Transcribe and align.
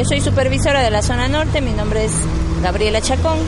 Yo 0.00 0.04
soy 0.04 0.20
supervisora 0.20 0.82
de 0.82 0.90
la 0.90 1.02
zona 1.02 1.26
norte, 1.26 1.60
mi 1.60 1.72
nombre 1.72 2.04
es 2.04 2.12
Gabriela 2.62 3.00
Chacón. 3.00 3.38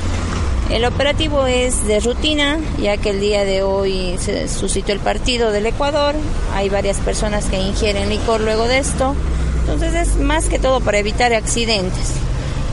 El 0.70 0.84
operativo 0.84 1.46
es 1.46 1.86
de 1.86 2.00
rutina, 2.00 2.58
ya 2.80 2.96
que 2.96 3.10
el 3.10 3.20
día 3.20 3.44
de 3.44 3.62
hoy 3.62 4.16
se 4.18 4.48
suscitó 4.48 4.92
el 4.92 4.98
partido 4.98 5.50
del 5.50 5.66
Ecuador. 5.66 6.14
Hay 6.54 6.68
varias 6.68 6.98
personas 6.98 7.44
que 7.46 7.60
ingieren 7.60 8.08
licor 8.08 8.40
luego 8.40 8.66
de 8.66 8.78
esto. 8.78 9.14
Entonces 9.60 9.94
es 9.94 10.16
más 10.16 10.46
que 10.46 10.58
todo 10.58 10.80
para 10.80 10.98
evitar 10.98 11.32
accidentes. 11.32 12.14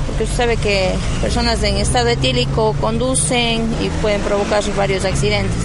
Porque 0.07 0.23
usted 0.23 0.37
sabe 0.37 0.57
que 0.57 0.91
personas 1.21 1.62
en 1.62 1.77
estado 1.77 2.07
etílico 2.07 2.76
conducen 2.81 3.70
y 3.81 3.89
pueden 4.01 4.21
provocar 4.21 4.63
varios 4.76 5.05
accidentes. 5.05 5.63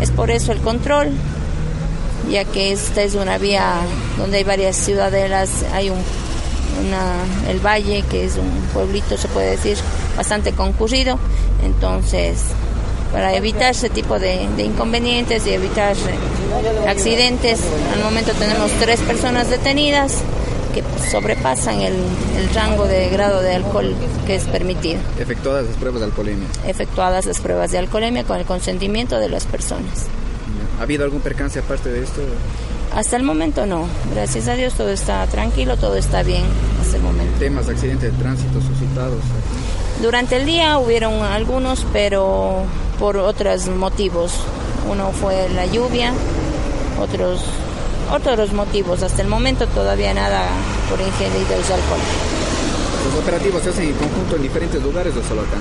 Es 0.00 0.10
por 0.10 0.30
eso 0.30 0.52
el 0.52 0.58
control, 0.58 1.10
ya 2.30 2.44
que 2.44 2.72
esta 2.72 3.02
es 3.02 3.14
una 3.14 3.38
vía 3.38 3.76
donde 4.16 4.38
hay 4.38 4.44
varias 4.44 4.76
ciudadelas, 4.76 5.64
hay 5.72 5.90
un 5.90 5.98
el 7.48 7.60
valle, 7.60 8.02
que 8.02 8.24
es 8.24 8.36
un 8.36 8.50
pueblito, 8.72 9.16
se 9.16 9.28
puede 9.28 9.52
decir, 9.52 9.76
bastante 10.16 10.52
concurrido. 10.52 11.18
Entonces, 11.64 12.38
para 13.12 13.34
evitar 13.34 13.72
ese 13.72 13.90
tipo 13.90 14.18
de, 14.18 14.48
inconvenientes 14.58 15.46
y 15.46 15.50
evitar 15.50 15.94
accidentes, 16.88 17.60
al 17.94 18.02
momento 18.02 18.32
tenemos 18.32 18.70
tres 18.80 19.00
personas 19.00 19.50
detenidas 19.50 20.22
que 20.74 20.82
sobrepasan 21.10 21.82
el, 21.82 21.94
rango 22.54 22.86
de 22.86 23.08
grado 23.10 23.42
de 23.42 23.54
alcohol 23.54 23.94
que 24.26 24.36
es 24.36 24.44
permitido. 24.44 25.00
¿Efectuadas 25.18 25.66
las 25.66 25.76
pruebas 25.76 26.00
de 26.00 26.06
alcoholemia? 26.06 26.48
Efectuadas 26.66 27.26
las 27.26 27.40
pruebas 27.40 27.70
de 27.70 27.78
alcoholemia 27.78 28.24
con 28.24 28.38
el 28.38 28.46
consentimiento 28.46 29.18
de 29.18 29.28
las 29.28 29.44
personas. 29.46 30.06
¿Ha 30.78 30.82
habido 30.82 31.04
algún 31.04 31.20
percance 31.20 31.58
aparte 31.58 31.90
de 31.90 32.02
esto? 32.02 32.22
Hasta 32.94 33.16
el 33.16 33.22
momento 33.22 33.66
no. 33.66 33.86
Gracias 34.14 34.48
a 34.48 34.54
Dios 34.54 34.74
todo 34.74 34.90
está 34.90 35.26
tranquilo, 35.26 35.76
todo 35.76 35.96
está 35.96 36.22
bien 36.22 36.44
hasta 36.80 36.96
el 36.96 37.02
momento. 37.02 37.38
¿Temas, 37.38 37.68
accidentes 37.68 38.12
de 38.12 38.18
tránsito 38.18 38.60
suscitados? 38.60 39.18
Durante 40.02 40.36
el 40.36 40.46
día 40.46 40.78
hubieron 40.78 41.22
algunos, 41.22 41.86
pero 41.92 42.64
por 42.98 43.16
otros 43.16 43.68
motivos. 43.68 44.34
Uno 44.90 45.12
fue 45.12 45.48
la 45.50 45.64
lluvia, 45.66 46.12
otros 47.00 47.40
otros 48.12 48.52
motivos. 48.52 49.02
Hasta 49.02 49.22
el 49.22 49.28
momento 49.28 49.66
todavía 49.68 50.12
nada 50.12 50.44
por 50.90 51.00
ingeridos 51.00 51.68
de 51.68 51.74
alcohol. 51.74 52.00
¿Los 53.06 53.22
operativos 53.22 53.62
se 53.62 53.70
hacen 53.70 53.88
en 53.88 53.94
conjunto 53.94 54.36
en 54.36 54.42
diferentes 54.42 54.82
lugares 54.82 55.14
o 55.16 55.22
solo 55.26 55.42
acá? 55.42 55.56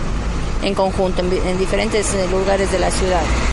En 0.63 0.75
conjunto, 0.75 1.21
en 1.21 1.57
diferentes 1.57 2.07
lugares 2.29 2.71
de 2.71 2.79
la 2.79 2.91
ciudad. 2.91 3.23